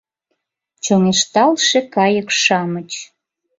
—Чоҥешталше 0.83 1.79
кайык-шамыч 1.95 2.91